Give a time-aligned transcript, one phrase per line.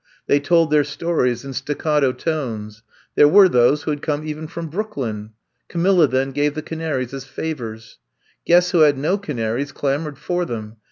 [0.25, 2.81] They told their stories in staccato tones.
[3.13, 5.33] There were those who had come even from Brooklyn.
[5.69, 7.99] Camilla then gave the canaries as favors.
[8.47, 10.77] Guests who had no canaries clamored for them.